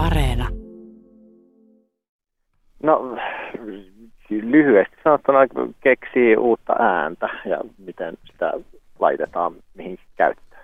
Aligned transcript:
Areena. 0.00 0.48
No 2.82 3.16
lyhyesti 4.30 4.96
sanottuna 5.04 5.38
keksii 5.80 6.36
uutta 6.36 6.72
ääntä 6.78 7.28
ja 7.44 7.58
miten 7.78 8.14
sitä 8.24 8.52
laitetaan 8.98 9.52
mihin 9.74 9.98
käyttöön. 10.16 10.62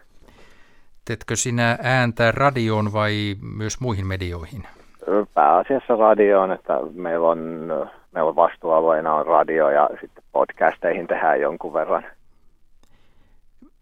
Teetkö 1.04 1.36
sinä 1.36 1.78
ääntä 1.82 2.32
radioon 2.32 2.92
vai 2.92 3.34
myös 3.56 3.80
muihin 3.80 4.06
medioihin? 4.06 4.62
Pääasiassa 5.34 5.96
radioon, 5.96 6.52
että 6.52 6.72
meillä 6.94 7.28
on, 7.28 7.38
meillä 8.12 8.28
on 8.28 8.36
vastuualueena 8.36 9.14
on 9.14 9.26
radio 9.26 9.70
ja 9.70 9.88
sitten 10.00 10.24
podcasteihin 10.32 11.06
tehdään 11.06 11.40
jonkun 11.40 11.72
verran. 11.72 12.04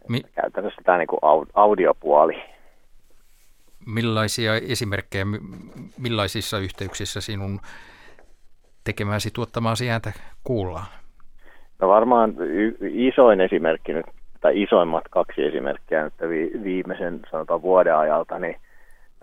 Mi- 0.09 0.23
Käytännössä 0.35 0.83
tämä 0.85 0.99
niin 0.99 1.09
kuin 1.09 1.21
audiopuoli. 1.55 2.54
Millaisia 3.87 4.55
esimerkkejä, 4.55 5.25
millaisissa 5.99 6.59
yhteyksissä 6.59 7.21
sinun 7.21 7.61
tekemäsi 8.85 9.31
tuottamaasi 9.31 9.91
ääntä 9.91 10.13
kuullaan? 10.45 10.87
No 11.81 11.89
varmaan 11.89 12.35
y- 12.39 12.77
isoin 12.81 13.41
esimerkki 13.41 13.93
nyt, 13.93 14.07
tai 14.41 14.63
isoimmat 14.63 15.05
kaksi 15.11 15.45
esimerkkiä 15.45 16.05
nyt 16.05 16.15
vi- 16.29 16.63
viimeisen 16.65 17.21
sanotaan 17.31 17.63
vuoden 17.63 17.97
ajalta, 17.97 18.39
niin 18.39 18.57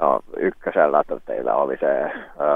no, 0.01 0.19
ykkösellä 0.37 1.03
teillä 1.25 1.55
oli 1.55 1.77
se 1.77 2.01
ä, 2.01 2.11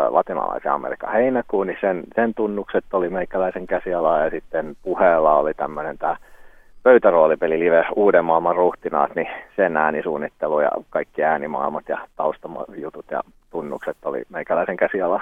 latinalaisen 0.10 0.72
Amerikan 0.72 1.12
heinäkuu, 1.14 1.64
niin 1.64 1.78
sen, 1.82 2.04
sen 2.16 2.34
tunnukset 2.34 2.86
oli 2.94 3.10
meikäläisen 3.10 3.68
käsiala 3.68 4.20
ja 4.20 4.30
sitten 4.30 4.76
puheella 4.84 5.34
oli 5.34 5.54
tämmöinen 5.54 5.98
tämä 5.98 6.18
pöytäroolipeli 6.86 7.60
live 7.60 7.86
Uuden 7.96 8.26
maailman 8.26 8.56
ruhtinaat, 8.56 9.16
niin 9.16 9.28
sen 9.56 9.78
äänisuunnittelu 9.78 10.60
ja 10.60 10.72
kaikki 10.90 11.24
äänimaailmat 11.24 11.90
ja 11.90 12.08
taustajutut 12.16 13.06
ja 13.12 13.22
tunnukset 13.52 13.98
oli 14.06 14.24
meikäläisen 14.30 14.78
käsiala 14.78 15.22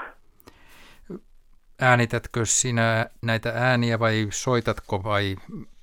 äänitätkö 1.82 2.42
sinä 2.44 3.06
näitä 3.22 3.54
ääniä 3.56 4.00
vai 4.00 4.28
soitatko 4.30 5.04
vai 5.04 5.36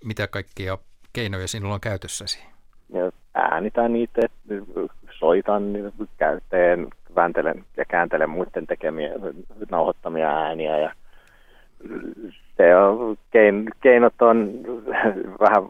mitä 0.04 0.26
kaikkia 0.26 0.78
keinoja 1.12 1.48
sinulla 1.48 1.74
on 1.74 1.80
käytössäsi? 1.80 2.46
Äänitän 3.34 3.92
niitä, 3.92 4.20
soitan, 5.10 5.62
käyteen, 6.18 6.88
vääntelen 7.14 7.64
ja 7.76 7.84
kääntelen 7.84 8.30
muiden 8.30 8.66
tekemiä, 8.66 9.10
nauhoittamia 9.70 10.28
ääniä 10.28 10.78
ja 10.78 10.92
se 12.56 12.76
on, 12.76 13.16
kein, 13.30 13.70
keinot 13.80 14.22
on 14.22 14.60
vähän, 15.44 15.62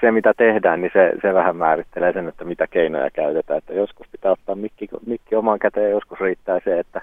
se 0.00 0.10
mitä 0.10 0.34
tehdään, 0.36 0.80
niin 0.80 0.90
se, 0.92 1.12
se 1.22 1.34
vähän 1.34 1.56
määrittelee 1.56 2.12
sen, 2.12 2.28
että 2.28 2.44
mitä 2.44 2.66
keinoja 2.66 3.10
käytetään. 3.10 3.58
Että 3.58 3.72
joskus 3.72 4.06
pitää 4.12 4.32
ottaa 4.32 4.54
mikki, 4.54 4.88
mikki 5.06 5.34
omaan 5.34 5.58
käteen 5.58 5.90
joskus 5.90 6.20
riittää 6.20 6.60
se, 6.64 6.78
että 6.78 7.00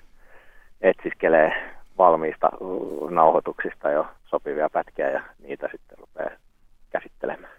etsiskelee 0.81 1.51
valmiista 1.97 2.49
nauhoituksista 3.09 3.91
jo 3.91 4.07
sopivia 4.25 4.69
pätkiä 4.69 5.09
ja 5.09 5.21
niitä 5.43 5.69
sitten 5.71 5.97
rupeaa 5.97 6.29
käsittelemään. 6.89 7.53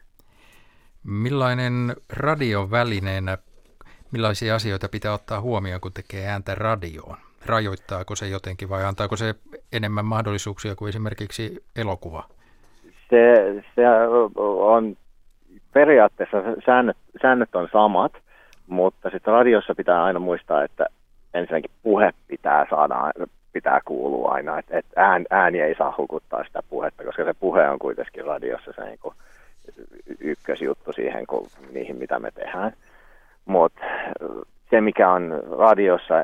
Millainen 1.05 1.97
radiovälineenä, 2.13 3.39
millaisia 4.13 4.55
asioita 4.55 4.89
pitää 4.89 5.13
ottaa 5.13 5.41
huomioon, 5.41 5.81
kun 5.81 5.93
tekee 5.93 6.27
ääntä 6.27 6.55
radioon? 6.55 7.17
Rajoittaako 7.47 8.17
se 8.17 8.29
jotenkin 8.29 8.69
vai 8.69 8.85
antaako 8.85 9.17
se 9.17 9.35
enemmän 9.73 10.05
mahdollisuuksia 10.05 10.75
kuin 10.75 10.89
esimerkiksi 10.89 11.65
elokuva? 11.77 12.29
Se, 13.11 13.55
se 13.75 13.83
on 14.37 14.97
periaatteessa 15.73 16.43
säännöt, 16.67 16.97
säännöt 17.23 17.55
on 17.55 17.69
samat, 17.73 18.13
mutta 18.67 19.11
sitten 19.11 19.35
radiossa 19.35 19.75
pitää 19.75 20.05
aina 20.05 20.19
muistaa, 20.19 20.65
että 20.65 20.87
ensinnäkin 21.35 21.71
puhe 21.83 22.11
pitää 22.29 22.67
saada 22.71 23.13
pitää 23.53 23.81
kuulua 23.85 24.31
aina, 24.31 24.59
että 24.59 24.79
et 24.79 24.87
ään, 24.97 25.25
ääni 25.31 25.61
ei 25.61 25.75
saa 25.75 25.95
hukuttaa 25.99 26.45
sitä 26.45 26.61
puhetta, 26.69 27.05
koska 27.05 27.25
se 27.25 27.35
puhe 27.41 27.69
on 27.69 27.79
kuitenkin 27.79 28.25
radiossa 28.25 28.73
se 28.73 28.85
niin 28.85 29.15
ykkösjuttu 30.21 30.93
siihen, 30.93 31.27
kun, 31.27 31.47
niihin 31.73 31.97
mitä 31.97 32.19
me 32.19 32.31
tehdään. 32.31 32.73
Mutta 33.45 33.81
se, 34.71 34.81
mikä 34.81 35.11
on 35.11 35.43
radiossa, 35.59 36.15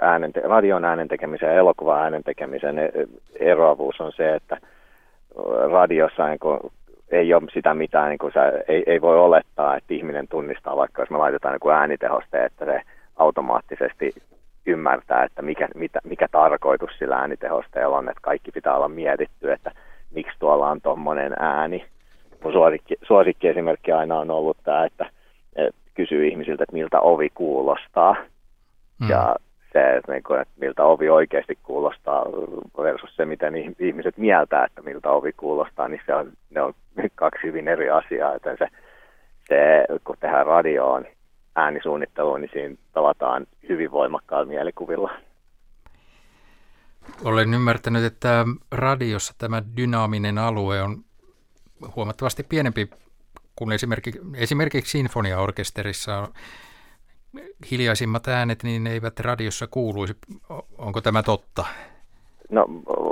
äänen, 0.00 0.32
radion 0.44 0.84
äänen 0.84 1.08
tekemisen 1.08 1.48
ja 1.48 1.54
elokuvan 1.54 2.02
äänen 2.02 2.24
tekemisen 2.24 2.78
e, 2.78 2.90
eroavuus 3.40 4.00
on 4.00 4.12
se, 4.12 4.34
että 4.34 4.56
radiossa 5.70 6.26
niin 6.26 6.38
kun, 6.38 6.70
ei 7.10 7.34
ole 7.34 7.42
sitä 7.52 7.74
mitään, 7.74 8.08
niin 8.08 8.32
sä, 8.34 8.52
ei, 8.68 8.82
ei 8.86 9.00
voi 9.00 9.18
olettaa, 9.18 9.76
että 9.76 9.94
ihminen 9.94 10.28
tunnistaa, 10.28 10.76
vaikka 10.76 11.02
jos 11.02 11.10
me 11.10 11.18
laitetaan 11.18 11.58
niin 11.62 11.74
äänitehoste, 11.74 12.44
että 12.44 12.64
se 12.64 12.80
automaattisesti 13.16 14.12
ymmärtää, 14.66 15.24
että 15.24 15.42
mikä, 15.42 15.68
mitä, 15.74 16.00
mikä 16.04 16.26
tarkoitus 16.32 16.90
sillä 16.98 17.16
äänitehosteella 17.16 17.98
on, 17.98 18.08
että 18.08 18.20
kaikki 18.22 18.52
pitää 18.52 18.76
olla 18.76 18.88
mietitty, 18.88 19.52
että 19.52 19.72
miksi 20.10 20.38
tuolla 20.38 20.70
on 20.70 20.80
tuommoinen 20.80 21.32
ääni. 21.38 21.84
Mun 22.44 22.52
suosikki, 22.52 22.94
suosikkiesimerkki 23.02 23.92
aina 23.92 24.18
on 24.18 24.30
ollut 24.30 24.56
tämä, 24.64 24.84
että, 24.84 25.10
että 25.56 25.80
kysyy 25.94 26.28
ihmisiltä, 26.28 26.62
että 26.62 26.76
miltä 26.76 27.00
ovi 27.00 27.30
kuulostaa. 27.34 28.16
Mm. 29.00 29.10
Ja 29.10 29.36
se, 29.72 29.96
että, 29.96 30.12
niin 30.12 30.22
kuin, 30.22 30.40
että 30.40 30.54
miltä 30.60 30.84
ovi 30.84 31.08
oikeasti 31.08 31.58
kuulostaa 31.62 32.24
versus 32.82 33.16
se, 33.16 33.24
miten 33.24 33.54
ihmiset 33.78 34.16
mieltää, 34.16 34.64
että 34.64 34.82
miltä 34.82 35.10
ovi 35.10 35.32
kuulostaa, 35.32 35.88
niin 35.88 36.00
se 36.06 36.14
on, 36.14 36.32
ne 36.50 36.62
on 36.62 36.74
kaksi 37.14 37.42
hyvin 37.42 37.68
eri 37.68 37.90
asiaa. 37.90 38.32
Joten 38.32 38.56
se, 38.58 38.68
se, 39.48 39.84
kun 40.04 40.16
tehdään 40.20 40.46
radioon, 40.46 41.06
äänisuunnitteluun, 41.56 42.40
niin 42.40 42.50
siinä 42.52 42.76
tavataan 42.92 43.46
hyvin 43.68 43.90
voimakkaalla 43.90 44.46
mielikuvilla. 44.46 45.10
Olen 47.24 47.54
ymmärtänyt, 47.54 48.04
että 48.04 48.44
radiossa 48.72 49.34
tämä 49.38 49.62
dynaaminen 49.76 50.38
alue 50.38 50.82
on 50.82 50.96
huomattavasti 51.96 52.42
pienempi 52.48 52.90
kuin 53.56 53.72
esimerkiksi, 53.72 54.20
esimerkiksi 54.36 54.90
sinfoniaorkesterissa 54.90 56.28
hiljaisimmat 57.70 58.28
äänet, 58.28 58.62
niin 58.62 58.84
ne 58.84 58.92
eivät 58.92 59.20
radiossa 59.20 59.66
kuuluisi. 59.66 60.16
Onko 60.78 61.00
tämä 61.00 61.22
totta? 61.22 61.64
No 62.50 62.66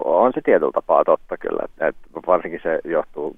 on 0.05 0.33
se 0.35 0.41
tietyllä 0.41 0.73
tapaa 0.73 1.05
totta 1.05 1.37
kyllä. 1.37 1.89
Et 1.89 1.97
varsinkin 2.27 2.61
se 2.63 2.81
johtuu 2.85 3.37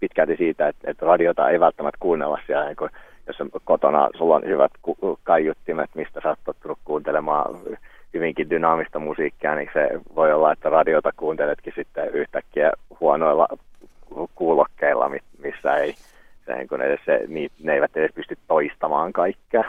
pitkälti 0.00 0.36
siitä, 0.36 0.68
että, 0.68 0.90
että 0.90 1.06
radiota 1.06 1.50
ei 1.50 1.60
välttämättä 1.60 1.98
kuunnella 2.00 2.38
siellä 2.46 2.66
niin 2.66 2.90
jos 3.26 3.40
on 3.40 3.50
kotona 3.64 4.08
sulla 4.18 4.36
on 4.36 4.44
hyvät 4.44 4.72
kaiuttimet, 5.24 5.90
mistä 5.94 6.20
sä 6.22 6.36
oot 6.46 6.78
kuuntelemaan 6.84 7.56
hyvinkin 8.14 8.50
dynaamista 8.50 8.98
musiikkia, 8.98 9.54
niin 9.54 9.70
se 9.72 9.88
voi 10.14 10.32
olla, 10.32 10.52
että 10.52 10.68
radiota 10.68 11.12
kuunteletkin 11.16 11.72
sitten 11.76 12.08
yhtäkkiä 12.08 12.72
huonoilla 13.00 13.48
kuulokkeilla, 14.34 15.10
missä 15.38 15.76
ei, 15.76 15.94
se, 16.46 16.56
niin 16.56 16.68
kun 16.68 16.82
edes 16.82 17.00
se, 17.04 17.20
niin, 17.28 17.50
ne 17.62 17.74
eivät 17.74 17.96
edes 17.96 18.12
pysty 18.14 18.38
toistamaan 18.48 19.12
kaikkea. 19.12 19.64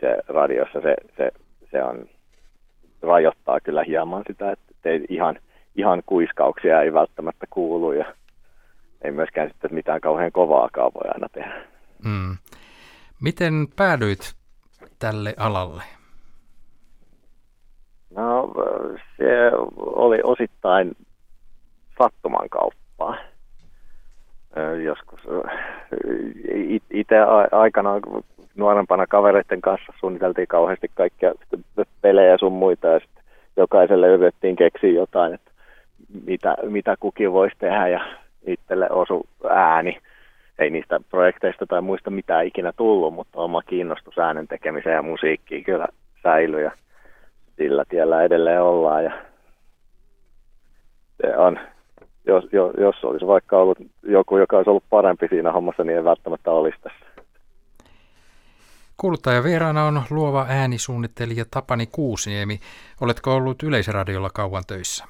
Se 0.00 0.16
radiossa 0.28 0.80
se, 0.80 0.94
se, 1.16 1.30
se 1.70 1.82
on, 1.82 2.06
rajoittaa 3.02 3.60
kyllä 3.60 3.84
hieman 3.84 4.22
sitä, 4.26 4.52
että 4.52 4.88
ei 4.90 5.04
ihan, 5.08 5.38
ihan 5.76 6.02
kuiskauksia 6.06 6.82
ei 6.82 6.94
välttämättä 6.94 7.46
kuulu 7.50 7.92
ja 7.92 8.14
ei 9.02 9.10
myöskään 9.10 9.48
sitten 9.48 9.74
mitään 9.74 10.00
kauhean 10.00 10.32
kovaakaan 10.32 10.92
voi 10.94 11.10
aina 11.14 11.28
tehdä. 11.28 11.64
Mm. 12.04 12.36
Miten 13.22 13.66
päädyit 13.76 14.34
tälle 14.98 15.34
alalle? 15.36 15.82
No 18.16 18.52
se 19.16 19.50
oli 19.76 20.18
osittain 20.24 20.96
sattuman 21.98 22.48
kauppaa. 22.48 23.16
Joskus 24.84 25.20
itse 26.90 27.14
aikana 27.52 27.90
nuorempana 28.56 29.06
kavereiden 29.06 29.60
kanssa 29.60 29.92
suunniteltiin 30.00 30.48
kauheasti 30.48 30.90
kaikkia 30.94 31.32
pelejä 32.02 32.38
sun 32.38 32.52
muita 32.52 32.86
ja 32.86 32.98
sitten 32.98 33.24
jokaiselle 33.56 34.08
yritettiin 34.08 34.56
keksiä 34.56 34.90
jotain, 34.90 35.34
että 35.34 35.50
mitä, 36.26 36.56
mitä 36.62 36.96
kukin 37.00 37.32
voisi 37.32 37.56
tehdä 37.58 37.88
ja 37.88 38.00
itselle 38.46 38.90
osu 38.90 39.26
ääni 39.50 39.98
ei 40.58 40.70
niistä 40.70 41.00
projekteista 41.10 41.66
tai 41.66 41.80
muista 41.80 42.10
mitään 42.10 42.46
ikinä 42.46 42.72
tullut, 42.76 43.14
mutta 43.14 43.38
oma 43.38 43.62
kiinnostus 43.62 44.18
äänen 44.18 44.48
tekemiseen 44.48 44.94
ja 44.94 45.02
musiikkiin 45.02 45.64
kyllä 45.64 45.86
säilyi 46.22 46.62
ja 46.62 46.70
sillä 47.56 47.84
tiellä 47.88 48.22
edelleen 48.22 48.62
ollaan. 48.62 49.04
Ja 49.04 49.12
se 51.22 51.36
on, 51.36 51.58
jos, 52.26 52.44
jos, 52.78 53.04
olisi 53.04 53.26
vaikka 53.26 53.58
ollut 53.58 53.78
joku, 54.02 54.38
joka 54.38 54.56
olisi 54.56 54.70
ollut 54.70 54.84
parempi 54.90 55.28
siinä 55.28 55.52
hommassa, 55.52 55.84
niin 55.84 55.96
ei 55.96 56.04
välttämättä 56.04 56.50
olisi 56.50 56.78
tässä. 56.82 57.05
Kuuluttaja 58.96 59.44
vieraana 59.44 59.84
on 59.84 60.02
luova 60.10 60.46
äänisuunnittelija 60.48 61.44
Tapani 61.50 61.86
Kuusniemi. 61.86 62.60
Oletko 63.00 63.34
ollut 63.34 63.62
Yleisradiolla 63.62 64.30
kauan 64.34 64.62
töissä? 64.66 65.04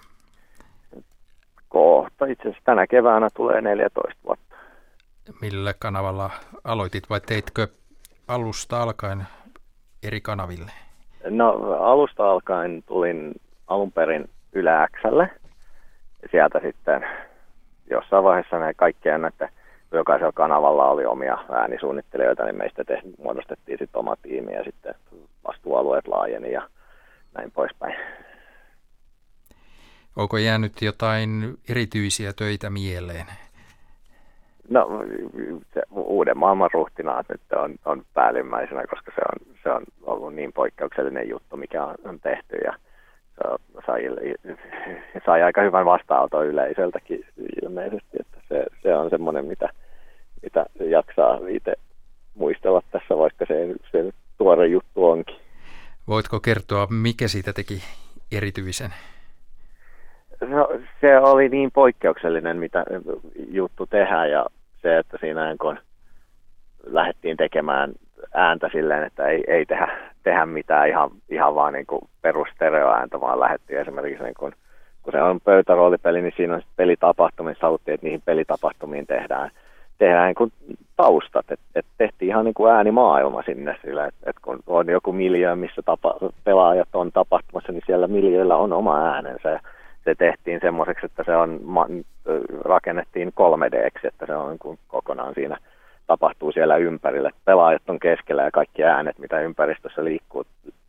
Kohta. 1.68 2.26
Itse 2.26 2.42
asiassa 2.42 2.64
tänä 2.64 2.86
keväänä 2.86 3.28
tulee 3.34 3.60
14 3.60 4.14
vuotta 4.24 4.46
millä 5.40 5.74
kanavalla 5.78 6.30
aloitit 6.64 7.10
vai 7.10 7.20
teitkö 7.20 7.68
alusta 8.28 8.82
alkaen 8.82 9.22
eri 10.02 10.20
kanaville? 10.20 10.70
No 11.30 11.74
alusta 11.80 12.30
alkaen 12.30 12.82
tulin 12.86 13.34
alun 13.66 13.92
perin 13.92 14.30
Yle 14.52 14.70
Xlle. 14.96 15.30
Sieltä 16.30 16.60
sitten 16.62 17.06
jossain 17.90 18.24
vaiheessa 18.24 18.58
ne 18.58 18.74
kaikkien 18.74 19.20
näiden, 19.20 19.48
jokaisella 19.96 20.32
kanavalla 20.32 20.90
oli 20.90 21.04
omia 21.04 21.38
äänisuunnittelijoita, 21.50 22.44
niin 22.44 22.58
meistä 22.58 22.84
te, 22.84 23.00
muodostettiin 23.18 23.78
sitten 23.78 23.98
oma 23.98 24.16
tiimi 24.22 24.52
ja 24.52 24.64
sitten 24.64 24.94
vastuualueet 25.48 26.08
laajeni 26.08 26.52
ja 26.52 26.68
näin 27.34 27.50
poispäin. 27.50 27.96
Onko 30.16 30.38
jäänyt 30.38 30.82
jotain 30.82 31.58
erityisiä 31.70 32.32
töitä 32.32 32.70
mieleen? 32.70 33.26
No 34.68 34.88
se 35.74 35.82
uuden 35.90 36.38
maailman 36.38 36.70
ruhtinaat 36.72 37.26
nyt 37.28 37.40
on, 37.52 37.74
on 37.84 38.02
päällimmäisenä, 38.14 38.82
koska 38.90 39.12
se 39.14 39.20
on, 39.20 39.56
se 39.62 39.70
on 39.70 39.82
ollut 40.02 40.34
niin 40.34 40.52
poikkeuksellinen 40.52 41.28
juttu, 41.28 41.56
mikä 41.56 41.84
on, 41.84 41.94
on 42.04 42.20
tehty 42.20 42.56
ja 42.56 42.72
se 43.36 43.42
sai, 43.86 44.02
sai 45.26 45.42
aika 45.42 45.62
hyvän 45.62 45.84
vastaanoton 45.84 46.46
yleisöltäkin 46.46 47.24
ilmeisesti, 47.62 48.16
että 48.20 48.38
se, 48.48 48.66
se 48.82 48.94
on 48.94 49.10
semmoinen, 49.10 49.44
mitä, 49.44 49.68
mitä 50.46 50.66
jaksaa 50.80 51.38
itse 51.48 51.72
muistella 52.34 52.82
tässä, 52.90 53.18
vaikka 53.18 53.44
se, 53.48 53.74
se 53.92 54.12
tuore 54.38 54.66
juttu 54.66 55.06
onkin. 55.06 55.36
Voitko 56.08 56.40
kertoa, 56.40 56.86
mikä 56.90 57.28
siitä 57.28 57.52
teki 57.52 57.82
erityisen? 58.32 58.90
No, 60.40 60.68
se 61.00 61.18
oli 61.18 61.48
niin 61.48 61.70
poikkeuksellinen, 61.72 62.56
mitä 62.56 62.84
juttu 63.50 63.86
tehdään 63.86 64.30
ja 64.30 64.46
se, 64.82 64.98
että 64.98 65.16
siinä 65.20 65.56
kun 65.60 65.78
lähdettiin 66.84 67.36
tekemään 67.36 67.92
ääntä 68.34 68.68
silleen, 68.72 69.04
että 69.04 69.26
ei, 69.26 69.44
ei 69.48 69.66
tehdä, 69.66 69.88
tehdä 70.22 70.46
mitään 70.46 70.88
ihan, 70.88 71.10
ihan 71.28 71.54
vaan 71.54 71.72
niin 71.72 71.86
kuin 71.86 72.02
perustereoääntä, 72.22 73.20
vaan 73.20 73.40
lähdettiin 73.40 73.80
esimerkiksi 73.80 74.24
niin 74.24 74.34
kuin, 74.38 74.52
kun 75.02 75.12
se 75.12 75.22
on 75.22 75.40
pöytäroolipeli, 75.40 76.22
niin 76.22 76.34
siinä 76.36 76.54
on 76.54 76.62
pelitapahtumissa, 76.76 77.66
haluttiin, 77.66 77.94
että 77.94 78.04
niihin 78.06 78.22
pelitapahtumiin 78.24 79.06
tehdään, 79.06 79.50
tehdään 79.98 80.34
niin 80.38 80.52
taustat, 80.96 81.50
että 81.50 81.66
et 81.74 81.86
tehtiin 81.98 82.28
ihan 82.28 82.44
niin 82.44 82.54
kuin 82.54 82.72
äänimaailma 82.72 83.42
sinne 83.42 83.76
sillä, 83.84 84.06
että 84.06 84.30
et 84.30 84.36
kun 84.42 84.58
on 84.66 84.88
joku 84.88 85.12
miljö, 85.12 85.56
missä 85.56 85.82
tapa, 85.82 86.14
pelaajat 86.44 86.88
on 86.92 87.12
tapahtumassa, 87.12 87.72
niin 87.72 87.82
siellä 87.86 88.06
miljöillä 88.06 88.56
on 88.56 88.72
oma 88.72 89.06
äänensä 89.06 89.60
se 90.06 90.14
tehtiin 90.14 90.60
semmoiseksi, 90.60 91.06
että 91.06 91.22
se 91.26 91.36
on, 91.36 91.60
rakennettiin 92.64 93.32
3 93.34 93.70
d 93.70 93.90
että 94.04 94.26
se 94.26 94.34
on 94.34 94.50
niin 94.50 94.58
kuin 94.58 94.78
kokonaan 94.88 95.34
siinä 95.34 95.56
tapahtuu 96.06 96.52
siellä 96.52 96.76
ympärillä. 96.76 97.30
Pelaajat 97.44 97.90
on 97.90 97.98
keskellä 97.98 98.42
ja 98.42 98.50
kaikki 98.50 98.84
äänet, 98.84 99.18
mitä 99.18 99.40
ympäristössä 99.40 100.04
liikkuu, 100.04 100.44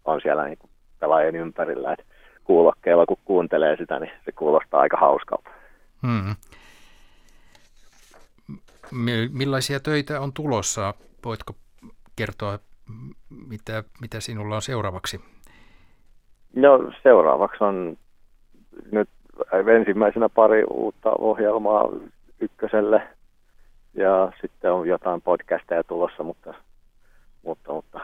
on 0.05 0.21
siellä 0.21 0.45
niin 0.45 0.57
kuin 0.57 0.69
pelaajien 0.99 1.35
ympärillä. 1.35 1.93
Et 1.93 2.05
kuulokkeilla, 2.43 3.05
kun 3.05 3.17
kuuntelee 3.25 3.77
sitä, 3.77 3.99
niin 3.99 4.11
se 4.25 4.31
kuulostaa 4.31 4.81
aika 4.81 4.97
hauskalta. 4.97 5.49
Hmm. 6.07 6.35
Millaisia 9.31 9.79
töitä 9.79 10.21
on 10.21 10.33
tulossa? 10.33 10.93
Voitko 11.25 11.53
kertoa, 12.15 12.59
mitä, 13.47 13.83
mitä 14.01 14.19
sinulla 14.19 14.55
on 14.55 14.61
seuraavaksi? 14.61 15.21
No 16.55 16.91
seuraavaksi 17.03 17.63
on 17.63 17.97
nyt 18.91 19.09
ensimmäisenä 19.75 20.29
pari 20.29 20.63
uutta 20.63 21.11
ohjelmaa 21.19 21.89
ykköselle 22.39 23.07
ja 23.93 24.31
sitten 24.41 24.71
on 24.71 24.87
jotain 24.87 25.21
podcasteja 25.21 25.83
tulossa, 25.83 26.23
mutta, 26.23 26.53
mutta, 27.43 27.73
mutta 27.73 27.99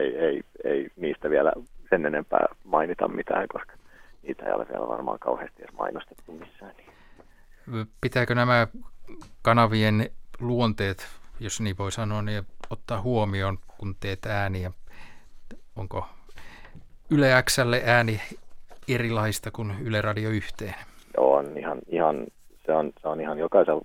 ei, 0.00 0.16
ei, 0.16 0.42
ei 0.64 0.90
niistä 0.96 1.30
vielä 1.30 1.52
sen 1.90 2.06
enempää 2.06 2.46
mainita 2.64 3.08
mitään, 3.08 3.48
koska 3.52 3.72
niitä 4.22 4.46
ei 4.46 4.52
ole 4.52 4.66
vielä 4.68 4.88
varmaan 4.88 5.18
kauheasti 5.18 5.62
edes 5.62 5.74
mainostettu 5.74 6.32
missään. 6.32 6.72
Pitääkö 8.00 8.34
nämä 8.34 8.66
kanavien 9.42 10.10
luonteet, 10.40 11.06
jos 11.40 11.60
niin 11.60 11.78
voi 11.78 11.92
sanoa, 11.92 12.22
niin 12.22 12.42
ottaa 12.70 13.00
huomioon, 13.00 13.58
kun 13.78 13.94
teet 14.00 14.26
ääniä? 14.26 14.70
Onko 15.76 16.06
Yle 17.10 17.42
Xlle 17.42 17.82
ääni 17.86 18.20
erilaista 18.88 19.50
kuin 19.50 19.72
Yle 19.84 20.00
Radio 20.00 20.30
yhteen? 20.30 20.74
On 21.16 21.58
ihan, 21.58 21.78
ihan, 21.88 22.26
se, 22.66 22.72
on, 22.72 22.92
se 23.02 23.08
on 23.08 23.20
ihan 23.20 23.38
jokaisella 23.38 23.84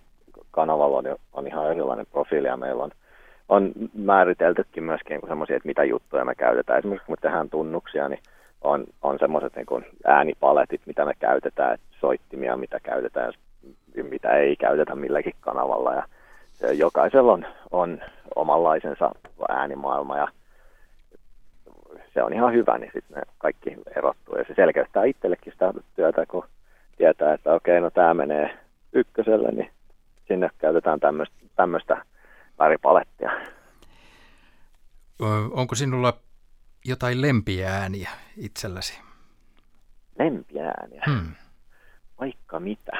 kanavalla 0.51 0.97
on, 0.97 1.05
on 1.33 1.47
ihan 1.47 1.71
erilainen 1.71 2.05
profiili 2.11 2.47
ja 2.47 2.57
meillä 2.57 2.83
on, 2.83 2.91
on 3.49 3.71
määriteltykin 3.93 4.83
myöskin 4.83 5.19
niin 5.19 5.29
semmoisia, 5.29 5.55
että 5.55 5.67
mitä 5.67 5.83
juttuja 5.83 6.25
me 6.25 6.35
käytetään. 6.35 6.79
Esimerkiksi 6.79 7.05
kun 7.05 7.13
me 7.13 7.21
tehdään 7.21 7.49
tunnuksia, 7.49 8.09
niin 8.09 8.19
on, 8.61 8.85
on 9.01 9.19
semmoiset 9.19 9.55
niin 9.55 9.85
äänipaletit, 10.05 10.81
mitä 10.85 11.05
me 11.05 11.13
käytetään, 11.19 11.77
soittimia, 11.99 12.57
mitä 12.57 12.79
käytetään, 12.79 13.33
mitä 14.25 14.37
ei 14.37 14.55
käytetä 14.55 14.95
milläkin 14.95 15.33
kanavalla. 15.39 15.93
Ja 15.93 16.73
jokaisella 16.73 17.33
on, 17.33 17.45
on 17.71 18.01
omanlaisensa 18.35 19.11
äänimaailma 19.49 20.17
ja 20.17 20.27
se 22.13 22.23
on 22.23 22.33
ihan 22.33 22.53
hyvä, 22.53 22.77
niin 22.77 22.91
sitten 22.93 23.17
ne 23.17 23.21
kaikki 23.37 23.75
erottuu. 23.95 24.35
Ja 24.35 24.43
se 24.47 24.53
selkeyttää 24.55 25.03
itsellekin 25.03 25.53
sitä 25.53 25.73
työtä, 25.95 26.25
kun 26.25 26.43
tietää, 26.97 27.33
että 27.33 27.53
okei, 27.53 27.81
no 27.81 27.89
tämä 27.89 28.13
menee 28.13 28.57
ykköselle, 28.93 29.51
niin 29.51 29.71
sinne 30.27 30.49
käytetään 30.57 30.99
tämmöistä 31.55 32.05
väripalettia. 32.59 33.31
Onko 35.51 35.75
sinulla 35.75 36.13
jotain 36.85 37.21
lempiääniä 37.21 38.09
itselläsi? 38.37 38.99
Lempiääniä? 40.19 41.03
Hmm. 41.05 41.35
Vaikka 42.19 42.59
mitä, 42.59 42.91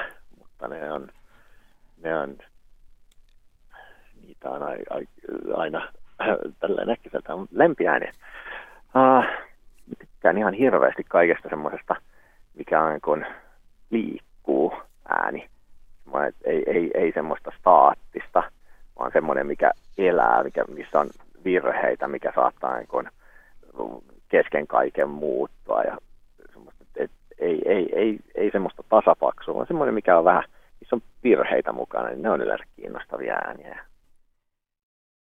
mutta 0.56 0.74
ne 0.74 0.92
on, 0.92 1.08
ne 2.02 2.18
on 2.18 2.38
niitä 4.26 4.50
on 4.50 4.62
aina, 4.62 4.82
aina 5.54 5.88
tällä 6.60 6.92
äkkiseltä 6.92 7.32
lempiääniä. 7.50 8.12
Uh, 8.94 9.24
tykkään 9.98 10.38
ihan 10.38 10.54
hirveästi 10.54 11.04
kaikesta 11.04 11.48
semmoisesta, 11.48 11.96
mikä 12.54 12.82
on 12.82 13.00
kun 13.00 13.26
liikkuu 13.90 14.74
ääni. 15.08 15.48
Ei, 16.44 16.62
ei, 16.66 16.90
ei 16.94 17.12
semmoista 17.12 17.52
staattista, 17.60 18.42
vaan 18.98 19.12
semmoinen, 19.12 19.46
mikä 19.46 19.70
elää, 19.98 20.42
mikä, 20.44 20.64
missä 20.68 21.00
on 21.00 21.08
virheitä, 21.44 22.08
mikä 22.08 22.32
saattaa 22.34 22.76
niin 22.76 23.08
kesken 24.28 24.66
kaiken 24.66 25.08
muuttua. 25.08 25.82
Ja 25.82 25.98
ei, 27.38 27.62
ei, 27.64 27.88
ei, 27.92 28.18
ei 28.34 28.50
semmoista 28.50 28.82
tasapaksua, 28.88 29.54
vaan 29.54 29.66
semmoinen, 29.66 29.94
mikä 29.94 30.18
on 30.18 30.24
vähän, 30.24 30.44
missä 30.80 30.96
on 30.96 31.02
virheitä 31.24 31.72
mukana, 31.72 32.08
niin 32.08 32.22
ne 32.22 32.30
on 32.30 32.40
yleensä 32.40 32.64
kiinnostavia 32.76 33.34
ääniä. 33.34 33.84